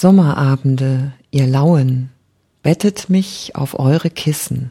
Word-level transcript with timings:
Sommerabende, 0.00 1.12
ihr 1.32 1.48
Lauen, 1.48 2.10
bettet 2.62 3.10
mich 3.10 3.56
auf 3.56 3.76
eure 3.80 4.10
Kissen. 4.10 4.70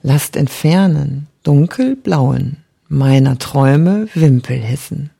Lasst 0.00 0.36
entfernen, 0.36 1.26
dunkelblauen, 1.42 2.64
meiner 2.88 3.36
Träume 3.38 4.08
Wimpel 4.14 4.56
hissen. 4.56 5.10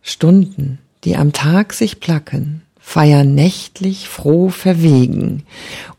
Stunden, 0.00 0.78
die 1.04 1.18
am 1.18 1.34
Tag 1.34 1.74
sich 1.74 2.00
placken, 2.00 2.62
feiern 2.78 3.34
nächtlich 3.34 4.08
froh 4.08 4.48
verwegen, 4.48 5.42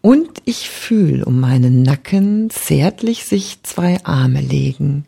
und 0.02 0.42
ich 0.46 0.72
fühl 0.72 1.22
um 1.22 1.40
meinen 1.40 1.84
Nacken 1.84 2.50
zärtlich 2.50 3.26
sich 3.26 3.62
zwei 3.62 4.04
Arme 4.04 4.42
legen. 4.42 5.06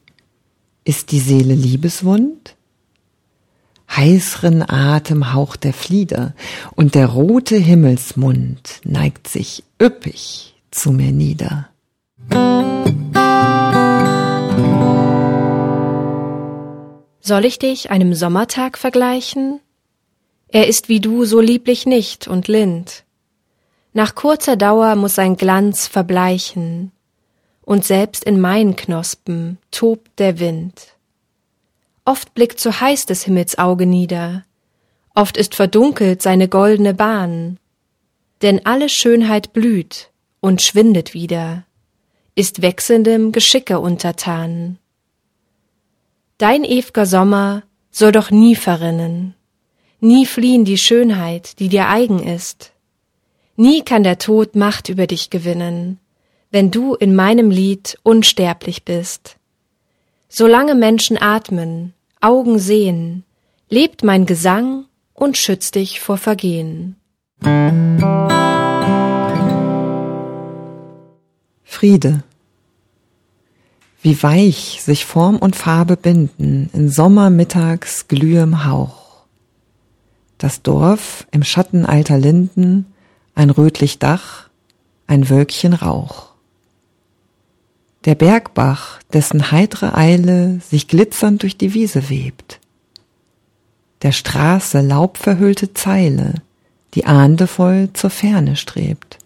Ist 0.83 1.11
die 1.13 1.19
Seele 1.19 1.55
liebeswund? 1.55 2.55
Heißeren 3.99 4.63
Atem 4.65 5.25
der 5.61 5.73
Flieder, 5.73 6.33
und 6.73 6.95
der 6.95 7.07
rote 7.07 7.57
Himmelsmund 7.57 8.79
neigt 8.85 9.27
sich 9.27 9.65
üppig 9.77 10.55
zu 10.71 10.93
mir 10.93 11.11
nieder. 11.11 11.67
Soll 17.19 17.43
ich 17.43 17.59
dich 17.59 17.91
einem 17.91 18.13
Sommertag 18.13 18.77
vergleichen? 18.77 19.59
Er 20.47 20.67
ist 20.67 20.87
wie 20.87 21.01
du 21.01 21.25
so 21.25 21.41
lieblich 21.41 21.85
nicht 21.85 22.29
und 22.29 22.47
lind. 22.47 23.03
Nach 23.91 24.15
kurzer 24.15 24.55
Dauer 24.55 24.95
muss 24.95 25.15
sein 25.15 25.35
Glanz 25.35 25.87
verbleichen, 25.87 26.93
und 27.63 27.83
selbst 27.83 28.23
in 28.23 28.39
meinen 28.39 28.77
Knospen 28.77 29.57
tobt 29.71 30.19
der 30.19 30.39
Wind. 30.39 30.95
Oft 32.05 32.33
blickt 32.33 32.59
zu 32.59 32.81
heiß 32.81 33.05
des 33.05 33.23
Himmels 33.23 33.57
Auge 33.57 33.85
nieder, 33.85 34.43
oft 35.15 35.37
ist 35.37 35.55
verdunkelt 35.55 36.21
seine 36.21 36.47
goldene 36.47 36.93
Bahn, 36.93 37.59
denn 38.41 38.65
alle 38.65 38.89
Schönheit 38.89 39.53
blüht 39.53 40.11
und 40.39 40.61
schwindet 40.61 41.13
wieder, 41.13 41.65
ist 42.35 42.61
wechselndem 42.61 43.31
Geschicke 43.31 43.79
untertan. 43.79 44.79
Dein 46.37 46.63
ew'ger 46.63 47.05
Sommer 47.05 47.63
soll 47.91 48.11
doch 48.11 48.31
nie 48.31 48.55
verrinnen, 48.55 49.35
nie 49.99 50.25
fliehen 50.25 50.63
die 50.63 50.77
Schönheit, 50.77 51.59
die 51.59 51.67
dir 51.67 51.89
eigen 51.89 52.23
ist. 52.23 52.71
Nie 53.57 53.83
kann 53.83 54.03
der 54.03 54.19
Tod 54.19 54.55
Macht 54.55 54.87
über 54.87 55.05
dich 55.05 55.29
gewinnen, 55.29 55.99
wenn 56.49 56.71
du 56.71 56.95
in 56.95 57.13
meinem 57.13 57.51
Lied 57.51 57.99
unsterblich 58.03 58.85
bist. 58.85 59.35
Solange 60.29 60.75
Menschen 60.75 61.21
atmen, 61.21 61.93
Augen 62.21 62.59
sehen, 62.59 63.23
lebt 63.69 64.03
mein 64.03 64.25
Gesang 64.25 64.85
und 65.13 65.37
schützt 65.37 65.75
dich 65.75 65.99
vor 65.99 66.17
Vergehen. 66.17 66.95
Friede 71.63 72.23
wie 74.01 74.21
weich 74.23 74.81
sich 74.81 75.05
Form 75.05 75.37
und 75.37 75.55
Farbe 75.55 75.97
binden 75.97 76.69
in 76.73 76.89
Sommermittags 76.89 78.07
glühem 78.07 78.65
Hauch. 78.65 79.25
Das 80.37 80.61
Dorf 80.61 81.27
im 81.31 81.43
Schatten 81.43 81.85
alter 81.85 82.17
Linden, 82.17 82.85
ein 83.35 83.49
rötlich 83.49 83.99
Dach, 83.99 84.49
ein 85.07 85.29
Wölkchen 85.29 85.73
Rauch. 85.73 86.28
Der 88.09 88.15
Bergbach, 88.15 88.97
dessen 89.13 89.51
heitre 89.51 89.95
Eile 89.95 90.61
sich 90.67 90.87
glitzernd 90.87 91.43
durch 91.43 91.57
die 91.57 91.75
Wiese 91.75 92.09
webt. 92.09 92.59
Der 94.01 94.11
Straße 94.11 94.81
laubverhüllte 94.81 95.75
Zeile, 95.75 96.33
die 96.95 97.05
ahndevoll 97.05 97.89
zur 97.93 98.09
Ferne 98.09 98.55
strebt. 98.55 99.19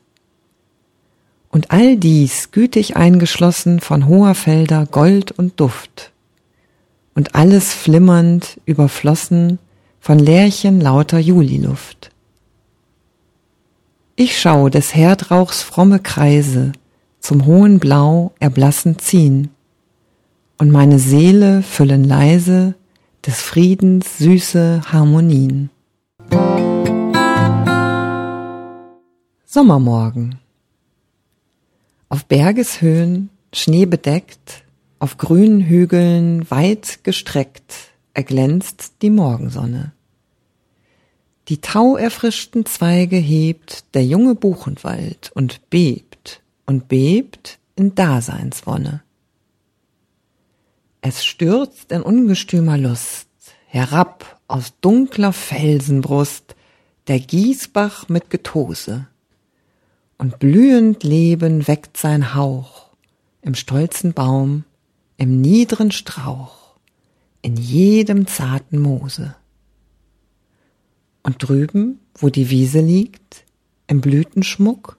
Und 1.50 1.72
all 1.72 1.96
dies 1.96 2.52
gütig 2.52 2.98
eingeschlossen 2.98 3.80
von 3.80 4.10
hoher 4.10 4.36
Felder 4.36 4.86
Gold 4.86 5.32
und 5.32 5.62
Duft. 5.62 6.12
Und 7.16 7.36
alles 7.36 7.74
flimmernd 7.74 8.60
überflossen 8.66 9.60
von 10.02 10.20
Lärchen 10.20 10.82
lauter 10.82 11.20
Juliluft. 11.20 12.12
Ich 14.18 14.38
schau 14.42 14.68
des 14.68 14.94
Herdrauchs 14.94 15.62
fromme 15.62 16.00
Kreise 16.00 16.74
zum 17.24 17.46
hohen 17.46 17.80
Blau 17.80 18.34
erblassend 18.40 19.02
ziehen, 19.02 19.50
und 20.58 20.72
meine 20.72 21.00
Seele 21.00 21.64
füllen 21.64 22.04
leise 22.04 22.76
des 23.26 23.42
Friedens 23.42 24.18
süße 24.18 24.82
Harmonien. 24.92 25.70
Sommermorgen 29.46 30.40
auf 32.10 32.26
Bergeshöhen, 32.26 33.30
schneebedeckt, 33.54 34.64
auf 35.00 35.18
grünen 35.18 35.62
Hügeln 35.62 36.50
weit 36.52 37.04
gestreckt, 37.04 37.74
erglänzt 38.14 39.02
die 39.02 39.10
Morgensonne. 39.10 39.94
Die 41.48 41.60
tauerfrischten 41.62 42.66
Zweige 42.66 43.16
hebt 43.16 43.86
der 43.96 44.06
junge 44.06 44.36
Buchenwald 44.36 45.32
und 45.34 45.70
bebt 45.72 46.43
und 46.66 46.88
bebt 46.88 47.60
in 47.76 47.96
Daseinswonne. 47.96 49.04
Es 51.02 51.26
stürzt 51.26 51.92
in 51.92 52.02
ungestümer 52.02 52.78
Lust 52.78 53.28
herab 53.68 54.40
aus 54.48 54.74
dunkler 54.82 55.34
Felsenbrust 55.34 56.56
der 57.08 57.20
Gießbach 57.20 58.08
mit 58.08 58.30
Getose 58.30 59.08
und 60.18 60.40
blühend 60.40 61.04
Leben 61.04 61.68
weckt 61.68 61.98
sein 61.98 62.36
Hauch 62.36 62.94
im 63.42 63.56
stolzen 63.56 64.14
Baum, 64.14 64.64
im 65.18 65.42
niedren 65.42 65.92
Strauch, 65.92 66.78
in 67.42 67.58
jedem 67.58 68.26
zarten 68.26 68.80
Moose. 68.80 69.36
Und 71.24 71.46
drüben, 71.46 72.00
wo 72.16 72.30
die 72.30 72.50
Wiese 72.50 72.80
liegt, 72.80 73.44
im 73.88 74.00
Blütenschmuck, 74.00 74.98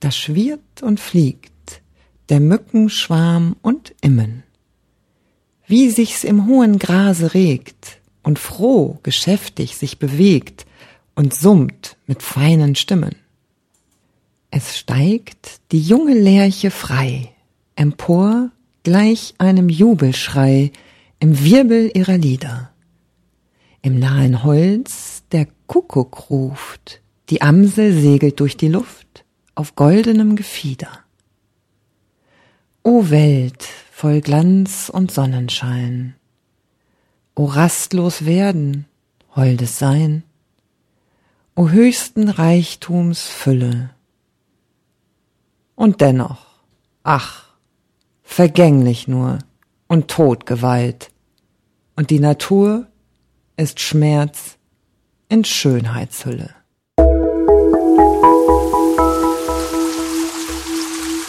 da 0.00 0.10
schwirrt 0.10 0.82
und 0.82 1.00
fliegt 1.00 1.82
der 2.28 2.40
Mückenschwarm 2.40 3.56
und 3.62 3.94
Immen. 4.00 4.42
Wie 5.66 5.90
sich's 5.90 6.24
im 6.24 6.46
hohen 6.46 6.78
Grase 6.78 7.34
regt 7.34 8.00
und 8.22 8.38
froh, 8.38 8.98
geschäftig 9.02 9.76
sich 9.76 9.98
bewegt 9.98 10.66
und 11.14 11.34
summt 11.34 11.96
mit 12.06 12.22
feinen 12.22 12.74
Stimmen. 12.74 13.16
Es 14.50 14.78
steigt 14.78 15.60
die 15.72 15.80
junge 15.80 16.14
Lerche 16.14 16.70
frei, 16.70 17.30
empor 17.76 18.50
gleich 18.82 19.34
einem 19.38 19.68
Jubelschrei 19.68 20.72
im 21.20 21.44
Wirbel 21.44 21.90
ihrer 21.94 22.16
Lieder. 22.16 22.70
Im 23.82 23.98
nahen 23.98 24.42
Holz 24.44 25.22
der 25.32 25.46
Kuckuck 25.66 26.30
ruft, 26.30 27.02
die 27.28 27.42
Amsel 27.42 27.92
segelt 27.92 28.40
durch 28.40 28.56
die 28.56 28.68
Luft 28.68 29.24
auf 29.58 29.74
goldenem 29.74 30.36
Gefieder. 30.36 31.00
O 32.84 33.10
Welt 33.10 33.64
voll 33.90 34.20
Glanz 34.20 34.88
und 34.88 35.10
Sonnenschein, 35.10 36.14
o 37.34 37.44
rastlos 37.46 38.24
werden, 38.24 38.86
holdes 39.34 39.80
Sein, 39.80 40.22
o 41.56 41.70
höchsten 41.70 42.28
Reichtums 42.28 43.22
Fülle, 43.22 43.90
und 45.74 46.00
dennoch, 46.00 46.46
ach, 47.02 47.46
vergänglich 48.22 49.08
nur 49.08 49.38
und 49.88 50.08
Todgewalt. 50.08 51.10
Und 51.96 52.10
die 52.10 52.20
Natur 52.20 52.86
ist 53.56 53.80
Schmerz 53.80 54.56
in 55.28 55.44
Schönheitshülle. 55.44 56.57